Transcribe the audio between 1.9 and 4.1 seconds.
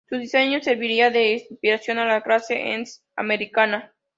a la clase Essex americana.